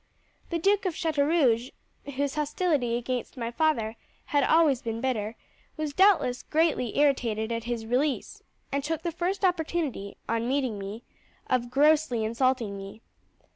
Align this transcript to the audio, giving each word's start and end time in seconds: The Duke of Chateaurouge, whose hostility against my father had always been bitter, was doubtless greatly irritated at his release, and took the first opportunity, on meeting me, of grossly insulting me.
The 0.49 0.57
Duke 0.57 0.87
of 0.87 0.95
Chateaurouge, 0.95 1.69
whose 2.15 2.33
hostility 2.33 2.97
against 2.97 3.37
my 3.37 3.51
father 3.51 3.97
had 4.25 4.43
always 4.43 4.81
been 4.81 4.99
bitter, 4.99 5.35
was 5.77 5.93
doubtless 5.93 6.41
greatly 6.41 6.97
irritated 6.97 7.51
at 7.51 7.65
his 7.65 7.85
release, 7.85 8.41
and 8.71 8.83
took 8.83 9.03
the 9.03 9.11
first 9.11 9.45
opportunity, 9.45 10.17
on 10.27 10.47
meeting 10.47 10.79
me, 10.79 11.03
of 11.45 11.69
grossly 11.69 12.23
insulting 12.23 12.75
me. 12.75 13.03